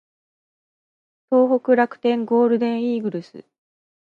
[1.31, 3.45] 東北楽天ゴールデンイーグルス